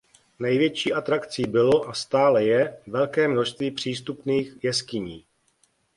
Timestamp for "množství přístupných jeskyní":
3.27-5.25